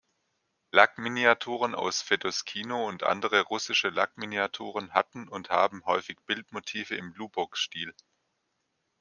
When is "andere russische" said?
3.03-3.89